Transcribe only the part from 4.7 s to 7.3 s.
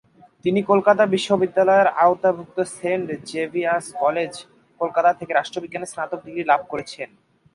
কলকাতা থেকে রাষ্ট্রবিজ্ঞানে স্নাতক ডিগ্রি লাভ করেছেন।